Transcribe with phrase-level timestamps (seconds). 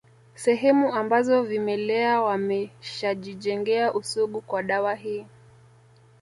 [0.35, 5.25] Sehemu ambazo vimelea wameshajijengea usugu kwa dawa hii